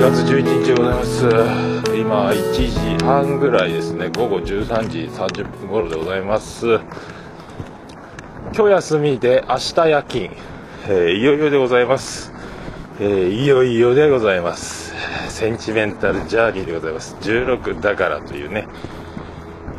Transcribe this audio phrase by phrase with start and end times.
[0.00, 1.28] 月11日でございます。
[1.94, 4.08] 今1時半ぐらいですね。
[4.08, 6.80] 午後13時30分頃でございます。
[8.54, 10.30] 今日休みで明日夜勤、
[10.88, 12.32] えー、いよいよでございます、
[12.98, 14.94] えー、いよいよでございます。
[15.28, 17.18] センチメンタルジャーニーでございます。
[17.20, 18.68] 16だからというね。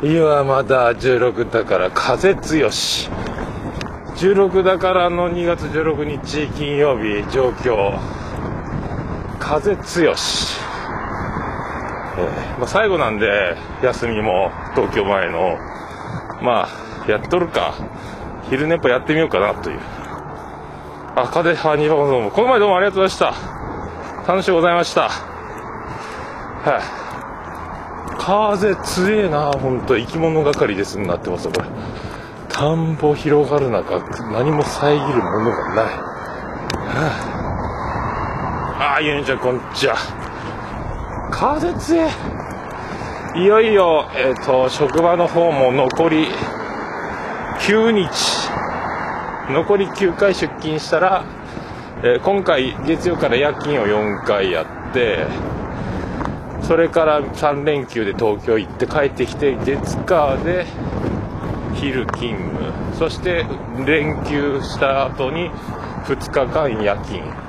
[0.04, 3.10] いやまだ16だから風強し。
[4.14, 8.21] 16だからの2月16日金曜日状況。
[9.60, 10.56] 風強し、
[12.16, 15.58] えー、まあ、最後なんで休みも東京前の
[16.40, 17.74] まあやっとるか。
[18.48, 19.80] 昼寝っぽやってみようかなという。
[21.16, 22.30] あ風は2番どうも。
[22.30, 24.32] この前どうもありがとうございました。
[24.32, 25.08] 楽しゅうございました。
[25.08, 26.78] は
[28.18, 28.18] い。
[28.18, 31.68] 風強えな本当生き物係ですになってますこれ。
[32.48, 33.98] 田んぼ広がる中
[34.32, 37.31] 何も遮るものがない、はあ
[39.04, 39.96] ゆんちゃんこんにちは。
[41.32, 42.06] 風強
[43.34, 46.28] いいよいよえっ、ー、と職場の方も残り
[47.58, 48.08] 9日。
[49.50, 51.24] 残り9回出勤したら、
[52.04, 55.26] えー、今回月曜から夜勤を4回やって
[56.62, 60.64] それから3連休で東京行って帰ってきて月火で
[61.74, 62.72] 昼勤務。
[62.96, 63.46] そして
[63.84, 65.50] 連休した後に
[66.04, 67.41] 2日間夜勤。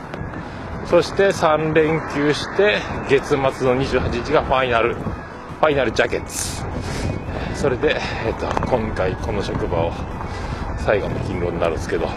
[0.85, 2.77] そして3連休して
[3.09, 3.49] 月末の
[3.81, 6.63] 28日がファイナルファイナルジャケッツ。
[7.55, 9.93] それで、えっと、今回この職場を
[10.79, 12.09] 最後の勤労になるんですけど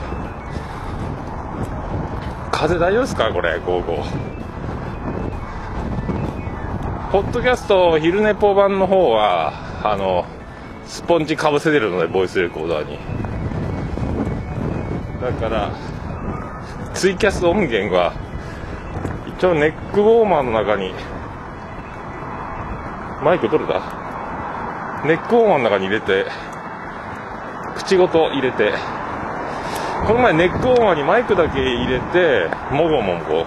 [2.50, 3.32] 風大丈夫ですか？
[3.32, 4.02] これ午後
[7.12, 9.52] ポッドキャスト昼寝ぽ版の方は
[9.84, 10.26] あの
[10.86, 12.98] スポンジかぶせてるのでボイスレコーダーに。
[15.22, 15.72] だから
[16.92, 18.12] ツイキャス音源は
[19.44, 20.94] 応ネックウォーマーの中に。
[23.22, 23.80] マイク取れた？
[25.04, 26.26] ネックウォーマーの中に入れて
[27.76, 28.72] 口ごと入れて。
[30.06, 33.46] この前ネックウォーマーにマイクだけ入れてもごもご。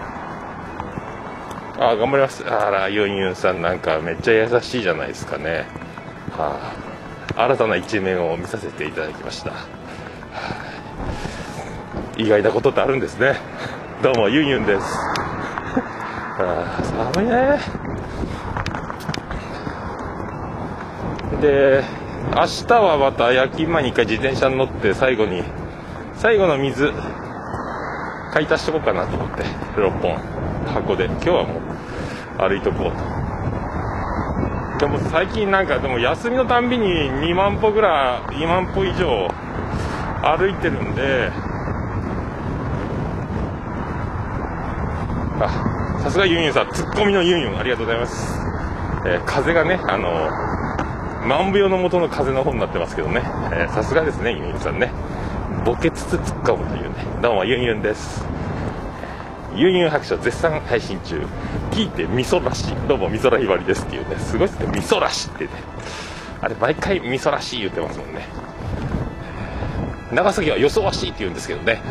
[1.81, 2.43] あ頑張ります。
[2.45, 5.65] あらユンユンさんなんかめっちゃ優しいじゃないですかね。
[6.37, 6.59] は
[7.35, 7.43] あ。
[7.43, 9.53] 新たな一面を見させていただきました、
[12.17, 13.37] 意外なことってあるんですね。
[14.03, 14.85] どうもユンユンです。
[16.41, 16.81] あ
[17.13, 17.59] 寒いね。
[21.41, 21.83] で
[22.33, 25.43] 明日はまた夜勤前に1回自転車に乗って最後に
[26.15, 26.93] 最後の水
[28.31, 29.43] 買い足しとこうかなと思って
[29.75, 30.17] 6本
[30.73, 31.05] 箱で。
[31.05, 31.61] 今日はもう
[32.37, 33.19] 歩いとこうと。
[34.79, 39.27] でも最近なんかでも休みのたんびに2万歩ぐらい2万歩以上
[40.23, 41.31] 歩いてるんで。
[45.41, 48.39] あさすがユンユンさん、ツッコミのユンユン、ありがとうございます。
[49.05, 50.29] えー、風がね、あの
[51.27, 53.21] 万舞用の元の風の方になってますけどね、
[53.51, 54.91] えさすがですね、ユンユンさんね。
[55.65, 58.23] ボケつつ突っ込むというね、どうもユンユンです。
[59.53, 61.21] ユンユン白書絶賛配信中。
[61.71, 65.49] 聞いてみそらしい、どうもみそらひばりですっていうね、すごいっすね、みそらしいってね。
[66.39, 68.25] あれ、毎回みそらしい言ってますもんね。
[70.13, 71.81] 長崎はよそわしいって言うんですけどね。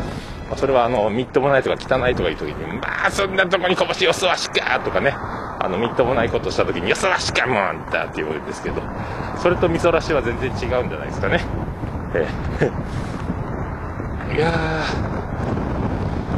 [0.49, 5.13] まあ、それはあのみっともないとか汚いとかいう時にまあそんなとこにこぼしよそわしかとかね。
[5.61, 8.81] あのみっともないことした時によそわしかもんだって言うんですけど
[9.41, 11.41] それとみそらしは全然違うんじゃないですかね。
[12.15, 12.27] え
[14.31, 14.35] え。
[14.35, 14.83] いや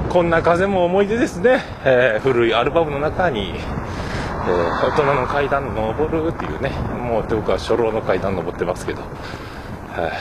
[0.09, 6.71] こんな風も思い出ですね、えー、古いアルバムの中に、えー、大人の階段登るっていうね。
[7.11, 10.11] もう僕は初老の階段登ってますけど、は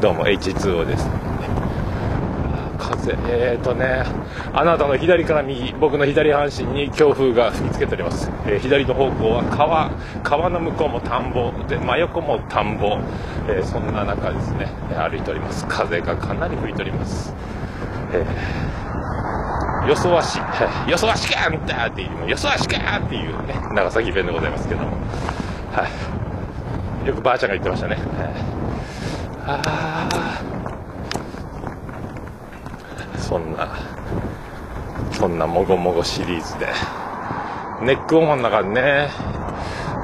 [0.00, 1.08] どうも H2O です、
[2.98, 4.04] 風えっ、ー、とね
[4.52, 9.90] あなたの左から右僕の左半身に強風が吹きつけております、えー、左の方向は川
[10.22, 12.98] 川の向こうも田んぼで真横も田んぼ、
[13.48, 14.66] えー、そんな中ですね
[14.96, 15.66] 歩いております。
[15.66, 17.32] 風がかなり吹いております、
[18.12, 20.38] えー、よそわし、
[20.88, 24.96] よそわしかんだっていうよそわしかっていうね長崎弁でございますけども。
[25.72, 26.18] はい。
[27.08, 27.96] よくばあちゃんが言ってましたね、
[29.46, 30.57] ああ
[33.28, 33.68] そんな
[35.12, 36.66] そんなもごもごシリーズで。
[37.82, 39.10] ネックウォーマーの中にね。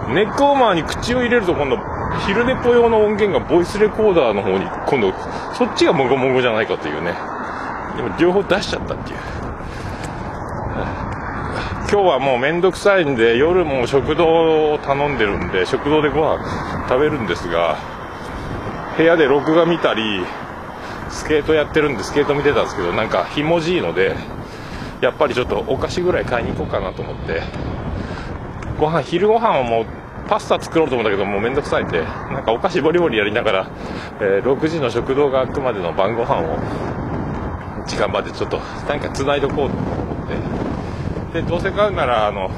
[0.08, 1.78] ネックウォーマーに口を入れると今度
[2.26, 5.14] 昼寝ぽ用の音源がボイスレコーダーの方に今度
[5.54, 7.14] そっちがもごもごじゃないかというね。
[7.96, 9.18] でも両方出しちゃったっていう。
[11.90, 17.78] 今日はもうめんどくさいんで夜も食堂を頼んでるんで食堂でご飯食べるんですが
[18.96, 20.26] 部屋で録画見たり
[21.24, 24.14] スケートやってるんでスケート見てたんですけどなんかひもじいので
[25.00, 27.42] やっぱりちょっとお菓子ぐらい買いに行こうかなと思って
[28.78, 29.86] ご飯、昼ご飯はもう、
[30.28, 33.70] パスタ作ろうと思うんだけど、もうめんどくさいんで、なんかお菓子ボリボリやりながら、
[34.20, 36.58] えー、6時の食堂が開くまでの晩ご飯を、
[37.86, 41.42] 時間までちょっと、なんか繋いどこうと思って。
[41.42, 42.50] で、どうせ買うなら、あの、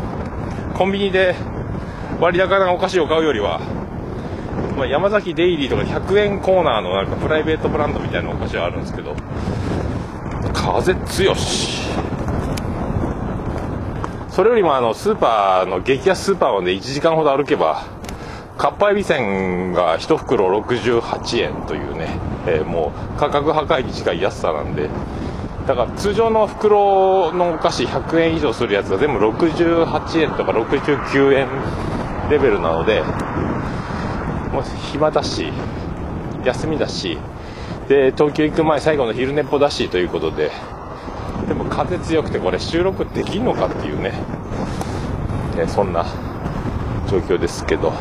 [0.75, 1.35] コンビニで
[2.21, 3.61] 割高なお菓子を買うよりは、
[4.77, 9.17] まあ、山崎デイリーとか100円コーナーのなんかプライベートブランドみたいなお菓子はあるんですけど、
[10.53, 11.89] 風強し。
[14.29, 17.85] それよりもあの、スーパーの激安スーパーまで1時間ほど歩けば、
[18.59, 24.91] かっぱえびせんが1袋68円というね、えー、もう価格破壊に近い安さなんで、
[25.67, 31.49] だから通常の袋のお菓子100円以上するやつが全部68円とか69円
[32.31, 33.03] レベルなので、
[34.57, 35.53] もう暇だし、
[36.43, 37.19] 休みだし、
[37.89, 40.51] で、東京行く前最後の昼寝っぽだしということで、
[41.47, 44.15] でも風強くてこれ収録できんのかっていうね、
[45.59, 46.07] えそんな
[47.07, 47.93] 状況ですけど、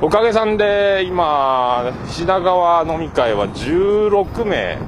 [0.00, 4.78] おかげさんで今、品川飲み会は16名、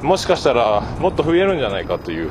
[0.00, 2.30] もしかしたらもっと増えるんじゃないかという、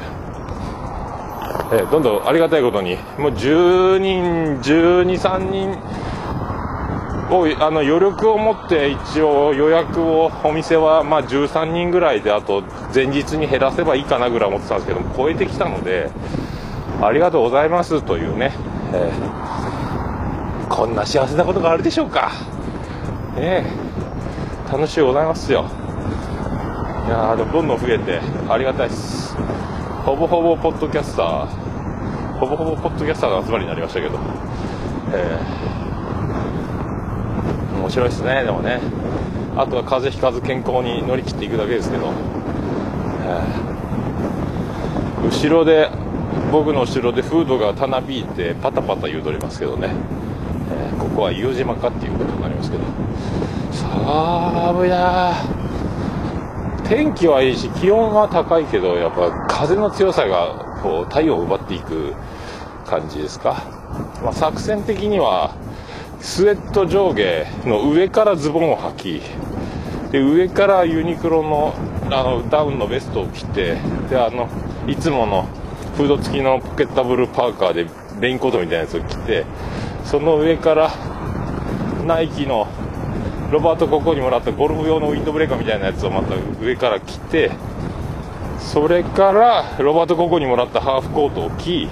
[1.72, 5.78] えどんどんありがたいことに、もう10人、12、3人、
[7.30, 12.64] をあの余力を持って一応予約をお店はま13人ぐらいであと
[12.94, 16.10] 前日に減らせばいいかなぐらい思ってたんですけども超えてきたので
[17.02, 18.54] ありがとうございますというね、
[18.94, 22.32] えー、こんな幸せなことがあるでしょうか。
[23.36, 23.66] ね
[24.72, 25.66] 楽しいございますよ。
[27.06, 28.20] いやーどんどん増えて
[28.50, 29.36] ありがたいです。
[30.04, 31.46] ほぼほぼポッドキャスター
[32.40, 34.18] ほぼほぼポッドキャスターの集まりになりましたけど
[35.14, 35.57] えー
[37.98, 38.80] 白いですねでもね。
[39.56, 45.90] あとは風邪ひかず健康に乗り切っていくだけですけど、えー、後ろで
[46.52, 49.90] 僕の後ろでフードがたなびいてパタパタ言うとりますけどね、
[50.72, 52.84] えー、ここは硫島かっていうことになりますけど。
[53.72, 55.34] 寒いな
[56.88, 62.14] 天気はいいし気温は高いけどやっぱ風の強さがこう太陽を奪っていく
[62.86, 63.64] 感じですか、
[64.24, 65.56] まあ、作戦的には
[66.28, 69.22] スウェット上下の上からズボンを履き
[70.12, 71.74] で上からユニクロの
[72.12, 73.78] あのダウンのベストを着て
[74.10, 74.50] であの
[74.88, 75.48] いつもの
[75.96, 77.88] フード付きのポケッタブルパーカーで
[78.20, 79.46] レインコートみたいなやつを着て
[80.04, 80.92] その上から
[82.06, 82.68] ナイキの
[83.50, 87.52] ロバート・ココにもらったゴルフ用のウィンドブレーカーみたいなやつをまた上から着て
[88.60, 91.88] それからロバート・ココにもらったハーフコートを着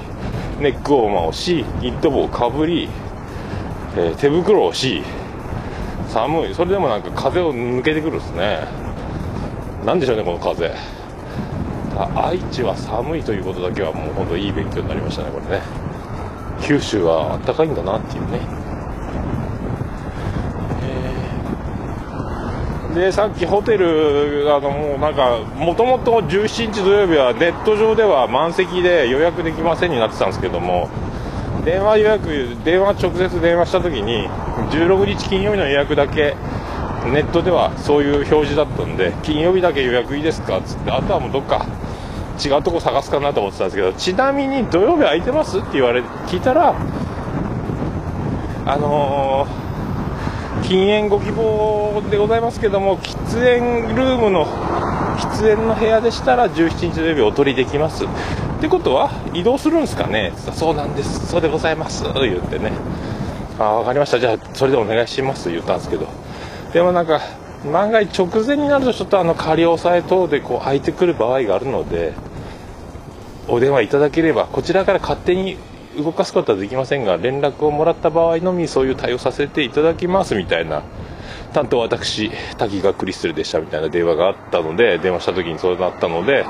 [0.59, 2.89] ネックウォーマーをしニット帽をかぶり
[3.97, 5.03] えー、手袋をし
[6.09, 6.53] 寒い。
[6.53, 8.59] それでもなんか風を抜けてくるですね。
[9.85, 10.71] 何でしょうねこの風。
[12.15, 15.85] 愛知は寒いということだけはもう本当いい勉強になりましたねこれね。
[16.61, 18.39] 九州は暖かいんだなっていうね、
[22.91, 30.89] え、でさっきホテルあのもうなんかもともと17日土曜日はネット上では満席で予約できませんになってたんですけども
[31.65, 34.29] 電話予約電話直接電話した時に
[34.69, 36.35] 16日金曜日の予約だけ
[37.11, 41.65] ネットではそういう表示だったんで金曜日だけ予約いいですかっつってあとはもうどっか
[42.43, 46.75] 違うとこ探すかなと思ってたんですけどちなみに土曜日空いてますって言われ聞いたら
[48.67, 54.45] あのー、禁煙ご希望でございますけども喫煙ルームの
[55.17, 58.05] 喫煙の部屋でしたら17日土曜日お取りできます。
[58.65, 60.33] ってことは移動するんですかね？
[60.55, 61.27] そうなんです。
[61.27, 62.03] そうでございます。
[62.03, 62.71] 言ってね。
[63.59, 64.19] あ分かりました。
[64.19, 65.51] じゃあそれでお願いします。
[65.51, 66.07] 言ったんですけど。
[66.73, 67.21] でもなんか
[67.71, 72.13] 万が一直前になるとちょっとあの仮押さえ等でこう空いてくる場合があるので
[73.47, 75.57] お電話いただければこちらから勝手に
[75.95, 80.81] 動かすことはできませんが連絡をもらった場合のみそういう対応させていただきますみたいな。
[81.53, 86.43] 担当私滝がクリステルでしたみたいな電話があったので電話した時にそうなったので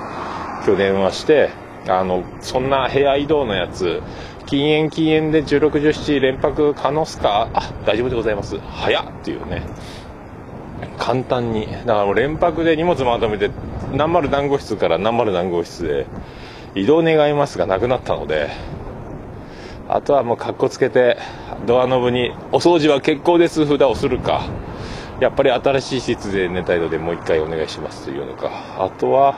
[0.65, 4.01] 今日電話してあの、そんな部屋移動のやつ、
[4.45, 7.49] 禁煙禁煙で16、17連泊可能っすか？
[7.53, 8.59] あ、大丈夫でございます。
[8.59, 9.63] 早っっていうね。
[10.97, 11.67] 簡単に。
[11.67, 13.49] だからもう連泊で荷物まとめて、
[13.93, 16.05] 何丸何号室から何丸何号室で
[16.75, 18.49] 移動願いますがなくなったので、
[19.87, 21.17] あとはもう格好つけて、
[21.65, 24.41] ドアノブに、お掃除は結構です札をするか、
[25.19, 29.35] やっぱり新しい室で寝たいのでもう一回お願いしますというのか、あとは、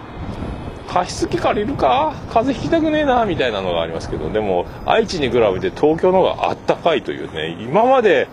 [0.87, 2.15] 加湿器借りるか？
[2.29, 8.27] 風邪ひきたくねえなみたいなのがありますけどでも愛知に比べて東京の方があったかいというね今まで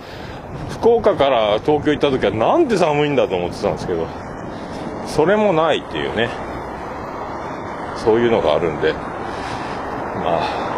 [0.70, 4.06] 福岡から東京行った時はなんで寒いんだと思ってたんですけど
[5.06, 6.28] それもないっていうね
[7.96, 9.00] そういうのがあるんでま
[10.40, 10.74] あ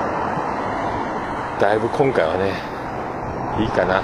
[1.61, 2.53] だいぶ今回はね、
[3.63, 4.03] いいかな。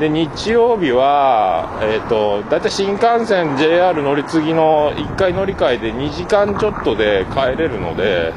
[0.00, 8.32] で、日曜日は、えっ、ー、と、だいたい新幹線 JR 乗り継ぎの1回乗り換えで2時間ちょっとで帰れるので、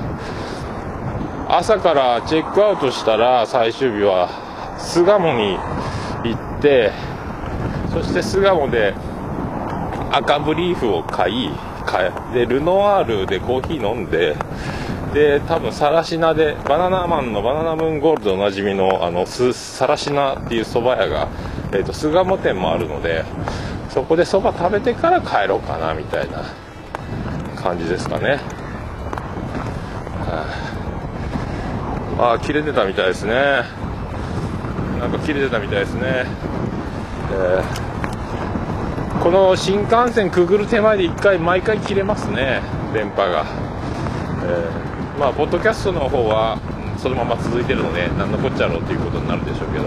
[1.50, 4.30] 朝からチェックアウトしたら最終日は
[4.78, 5.58] 巣鴨に
[6.24, 6.92] 行って、
[7.92, 8.94] そして巣鴨で
[10.12, 11.50] 赤ブリーフを買い、
[12.34, 14.36] で、ルノワールでコーヒー飲んで、
[15.18, 21.28] で、多分、サラシナで、バナナマンのバナナムーンゴールドおなじみの、あの、サラシナっていう蕎麦屋が、
[21.72, 23.26] え、ー、と、巣鴨店もあるので、
[23.90, 26.44] そこで蕎麦食べてから帰ろうかな、みたいな
[27.56, 28.40] 感じですかね。
[32.20, 33.34] ああ、切れてたみたいですね。
[35.00, 36.26] なんか切れてたみたいですね。
[37.32, 42.62] えー、この新幹線くぐる手前で1回、毎回切れますね、
[42.94, 43.46] 電波が。
[44.44, 46.60] えーまあ、ポッドキャストの方は
[47.00, 49.86] そのまま続いてるので、何のこっちゃろうっていうことになるでしょうけど、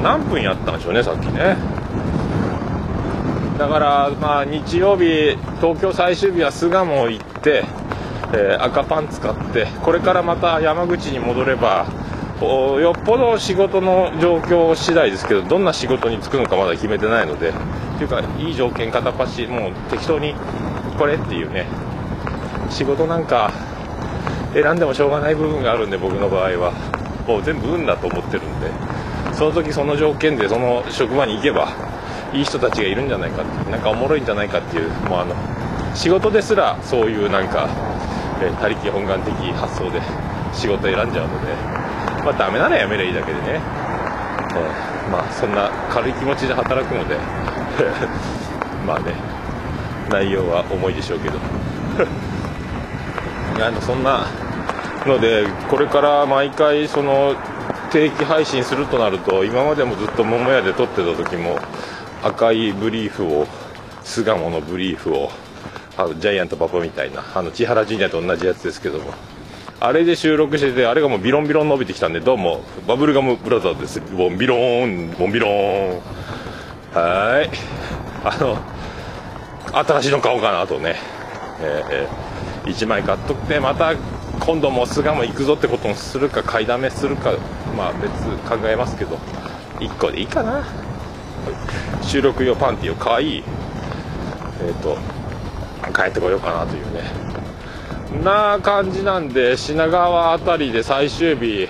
[0.00, 1.56] 何分やったんでしょうね、さっきね。
[3.58, 7.64] だから、まあ、日曜日、東京最終日は巣鴨行って、
[8.32, 11.86] えー、赤パン使って、これからまた山口に戻れば、
[12.40, 17.52] よっぽど仕事の状況次第ですけど、どんな仕事に就くのかまだ決めてないので、
[17.98, 20.34] というか、いい条件片っ端、もう適当に
[20.96, 21.66] これっていうね、
[22.70, 23.50] 仕事なんか
[24.56, 26.72] 選んでもしょうがない部分があるんで僕の場合は。
[27.26, 28.70] もう全部運だと思ってるんで。
[29.34, 31.68] その時その条件でその職場に行けば
[32.32, 35.34] いい人たちがいるんじゃないかってなんかおもろいんじゃないかっていうもうあの
[35.94, 37.68] 仕事ですらそういうなんか、
[38.40, 40.00] え、他力本願的発想で
[40.54, 41.52] 仕事選んじゃうので。
[42.24, 47.16] まあダメならやめりゃいいだけでね、えー、まあそんな軽い気持ちで働くので。
[48.86, 49.12] まあね
[50.08, 51.38] 内容は重いでしょうけど。
[53.64, 54.26] あのそんな
[55.06, 57.34] のでこれから毎回その
[57.90, 61.58] 定期配信するとなると今までもずっと桃屋で撮ってた時も
[62.22, 63.46] 赤いブリーフを
[64.02, 65.30] 巣鴨のブリーフを
[65.96, 69.14] あジャイアントパパみたいなあの千原ジュニアと同じやつですけども
[69.78, 74.00] あれで収録しててあれがもうビロンビロン伸びてきたんでどうもバブルガムブラザーです。
[74.00, 76.00] ボンビローンボンビローン。
[76.92, 77.50] はい。
[78.24, 78.58] あの
[79.84, 80.96] 新しいの買おうかなとね。
[81.60, 83.94] えー、1枚買っとくてまた
[84.40, 87.32] 今度も巣鴨行くぞってことにするか買いだめするか
[87.76, 88.12] まあ別
[88.48, 89.16] 考えますけど
[89.80, 90.64] 1個でいいかな。
[92.02, 93.42] 収録用パンティを買い
[94.62, 94.96] えっ、ー、と
[95.92, 97.02] 帰ってこようかなというね。
[98.24, 101.68] な感じなんで品川辺りで最終日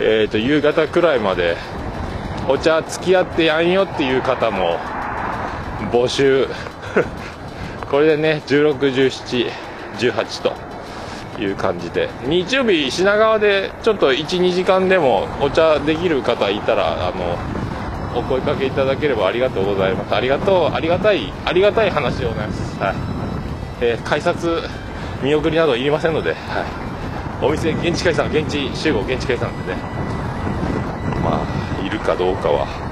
[0.00, 1.56] えーと夕方くらいまで
[2.48, 4.78] お茶付き合ってやんよっていう方も
[5.92, 6.48] 募集。
[7.90, 9.50] これでね16、17、
[9.98, 10.67] 18と。
[11.38, 12.08] いう感じで。
[12.26, 17.38] 日曜日品川でちょっと12時間でもお茶できる方いたらあの
[18.18, 20.14] お声かけいただければありがとうございます。
[20.14, 22.94] ありがとうありがたいありがたい話でございます、はい。
[23.80, 24.62] えー、改札
[25.22, 26.64] 見送りなどいりませんので、は
[27.42, 29.80] い、お店現地解散現地集合現地解散でね。
[31.22, 32.88] まあいるかどうかは。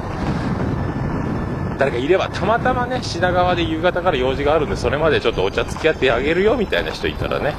[1.79, 7.55] 誰かいればたまたまね品川で夕方から用事があるんでそれまでちょっとお茶付き合ってあげるよみたいな人いたらね。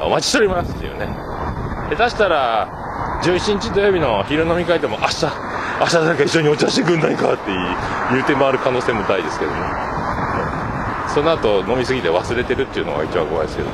[0.00, 1.06] お待ちしておりますっていうね。
[1.90, 5.26] 下手したら、11日土曜日の昼飲み会でも明日、
[5.80, 7.42] 明日なんか一緒にお茶してくんないかって
[8.12, 9.58] 言うて回る可能性も大ですけどね。
[11.12, 13.68] その後飲みすぎて忘れてるっていうのが一番怖いですけど。
[13.68, 13.72] い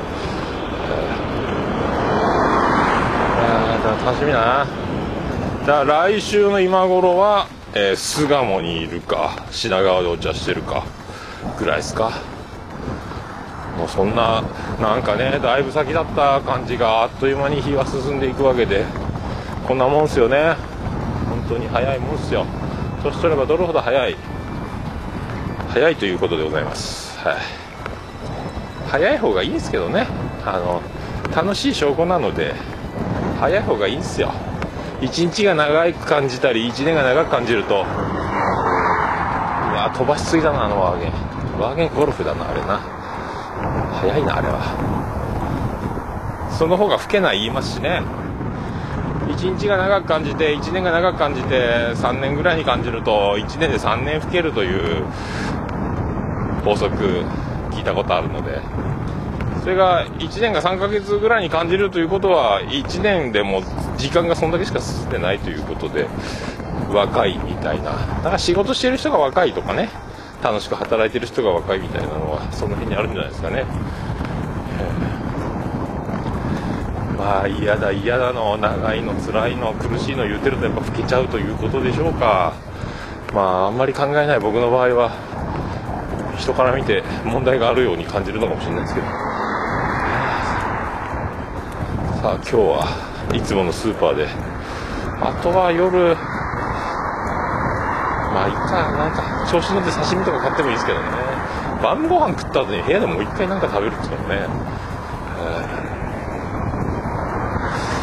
[3.41, 4.67] や、楽しみだな。
[5.65, 10.83] だから来週の今頃は、えー、巣鴨にいるか、品川でお茶してるか、
[11.57, 12.38] ぐらいですか。
[13.79, 14.43] もうそんな
[14.81, 18.83] なんかねだいぶ先だった感じがあっという間に日は進んでいくわけで
[19.65, 20.55] こんなもんすよね。
[21.29, 22.45] 本当に早いもんすよ。
[23.01, 24.17] 年取ればどれほど早い。
[25.69, 27.17] 早いということでございます。
[27.19, 27.37] はい。
[28.89, 30.07] 早い方がいいんですけどね。
[30.45, 30.81] あの
[31.33, 32.53] 楽しい証拠なので
[33.39, 34.33] 早い方がいいんですよ。
[34.99, 37.77] 一日が長く感じたり1年が長く感じるとう
[39.73, 41.11] わ飛ばしすぎだなあのワーゲン。
[41.59, 42.98] ワーゲンゴルフだなあれな。
[44.01, 46.55] 早いなあれは。
[46.57, 48.01] その方が老けない言いますしね。
[49.27, 55.05] 1日が長く感じて1年が長く感じて3年ぐらいに感じると1年で3年老けるという
[56.65, 56.95] 法則
[57.71, 58.61] 聞いたことあるので。
[59.61, 63.61] それが1年が3ヶ月ぐらいに感じるということは1年でも
[63.97, 66.07] 時間がそんだけしか進んでないということで
[66.89, 67.91] 若いみたいな。
[67.91, 69.89] だから仕事してる人が若いとかね。
[70.41, 73.65] 楽しく働いてる人が若いみたいなのはその辺にあるんじゃないですかね、
[77.17, 82.53] まあ嫌だ嫌だの長いの辛いの苦しいの言うてるとやっぱ老けちゃうということでしょうか。
[83.33, 84.39] まああんまり考えない。
[84.39, 85.11] 僕の場合は
[86.37, 89.07] 人から見て問題があるように感じるのかもしれないですけど。
[92.21, 92.85] さあ今日は
[93.33, 94.27] いつものスーパーで。
[95.21, 96.15] あとは夜。
[98.33, 101.05] まあいっかなんか調子乗って刺身とか買ってもいいですけどね。
[101.81, 104.47] 晩ご飯食った後に部屋でもう一回なんか食べるっていうのもね、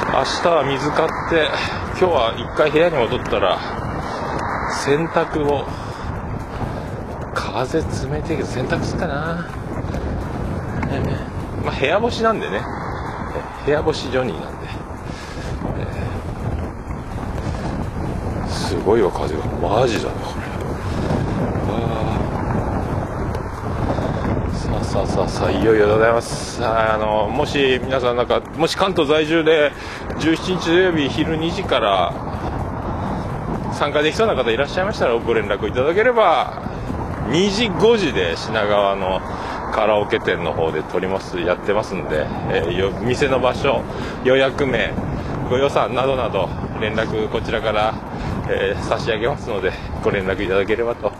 [0.09, 1.49] 明日は水買って
[1.91, 3.59] 今日は一回部屋に戻ったら
[4.73, 5.67] 洗濯を
[7.35, 9.47] 風冷てえけど洗濯すっかな、
[10.91, 12.63] えー、まあ部屋干しなんでね。
[13.67, 14.69] 部屋干しジョニーなんで、
[15.79, 19.45] えー、すごいわ風が。
[19.61, 20.46] マジだねこれ。
[24.97, 29.73] さあさあさあいよいよでございますああのもし皆さんなんかもし関東在住で
[30.21, 32.15] 17日土曜日昼2時から
[33.75, 36.63] 参加できそうな方いらっしゃいましたらご連絡いただければ
[37.29, 39.21] 2時5時で品川の
[39.75, 43.85] カラオケ店の方で撮りますやってますんで、えー、店の場所
[44.25, 44.95] 予約名
[45.51, 46.49] ご予算などなど
[46.81, 47.95] 連絡こちらから、
[48.49, 49.73] えー、差し上げますので
[50.03, 51.13] ご連絡いただければと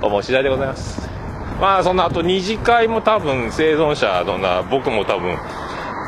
[0.00, 1.07] 思う次第でございます
[1.60, 5.36] まあその後二次会も多分生存者のな僕も多分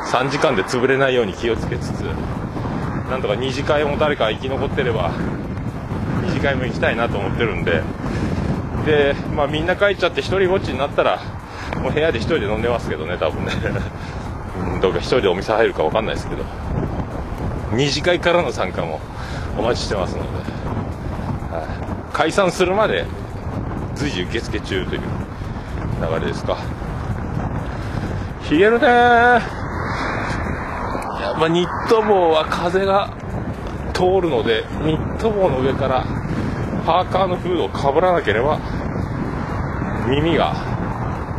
[0.07, 2.01] 3時間で潰れないように気をつけつつ
[3.11, 5.13] なんとか二次会も誰か生き残ってれば
[6.25, 7.83] 二次会も行きたいなと思ってるんで。
[8.87, 11.21] で、まあ、みんな帰っちゃって一人ぼっちになったら
[11.83, 13.53] もう部屋で一人で飲んでますけどね多分ね。
[14.81, 16.45] どうか一人でお店入るか分かんないですけど。
[17.73, 19.01] 二次会からの参加も
[19.59, 20.29] お待ちしてますので、
[22.13, 23.05] 解散するまで
[23.95, 25.20] 随時受付中という。
[26.01, 26.57] 流れですか。
[28.51, 28.89] 冷えるねー。
[31.21, 33.11] やっぱニット帽は風が
[33.93, 36.05] 通るので、ニット帽の上から
[36.87, 38.59] パーカーのフードをかぶらなければ、
[40.09, 40.55] 耳が、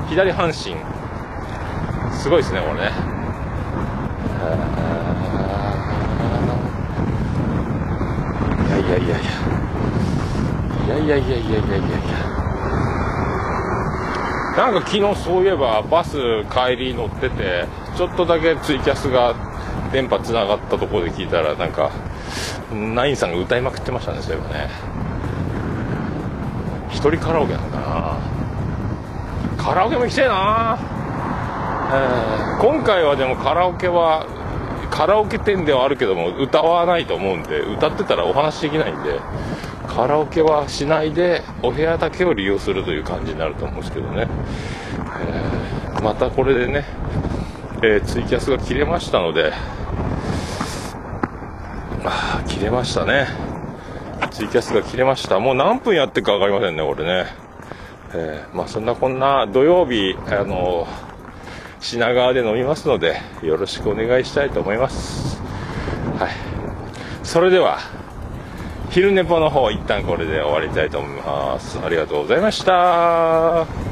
[0.08, 0.76] 左半身、
[2.14, 2.92] すごいですね、これね。
[8.68, 9.52] いやいやいやいや。
[10.86, 12.41] いやいやいやいやいやいやいや。
[14.58, 16.18] なんか昨日そういえばバス
[16.52, 19.34] 帰り乗っててちょっとだけツイキャスが
[19.94, 21.92] 電波つながったところで聞いたらなんか
[22.74, 24.70] ナインさんが歌いまくってましたねそういえばね。
[26.90, 28.18] 一人カラオケなんだな。
[29.58, 30.80] カラオケも行きたいな、
[31.94, 34.26] えー、今回はでもカラオケは
[34.90, 39.20] カラオケ店ではあるけども歌わないと思うんで歌ってたらお話できないんで。
[39.94, 44.26] カラオケはしないでお部屋だけを利用するという感じになると思うんですけどね、
[45.20, 46.86] えー、またこれでね、
[47.84, 49.52] えー、ツイキャスが切れましたので
[52.06, 53.28] あ切れましたね。
[54.32, 55.40] ツイキャスが切れました。
[55.40, 57.28] もう何分やってるか分かりませんねこれね。
[58.14, 60.88] えー、まあそんなこんな土曜日あの
[61.80, 65.40] 品川で飲みますのでよろしくお願いしたいと思います。
[66.18, 66.32] はい。
[67.24, 67.80] それでは
[68.92, 71.80] 昼寝ぽの方一旦これで終わりたいと思います。
[71.80, 73.91] ありがとうございました。